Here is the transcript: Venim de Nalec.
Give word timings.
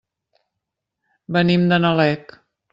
Venim 1.37 1.71
de 1.73 1.81
Nalec. 1.87 2.37